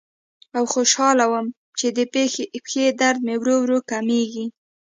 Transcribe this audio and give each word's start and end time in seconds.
او 0.57 0.63
خوشاله 0.73 1.25
وم 1.31 1.47
چې 1.79 1.87
د 1.97 1.99
پښې 2.13 2.85
درد 3.01 3.19
مې 3.25 3.35
ورو 3.41 3.55
ورو 3.63 3.79
کمیږي. 3.91 4.45